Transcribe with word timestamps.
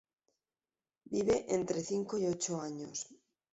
Vive 1.11 1.45
entre 1.49 1.79
cinco 1.83 2.17
y 2.17 2.25
ocho 2.25 2.59
años. 2.59 3.05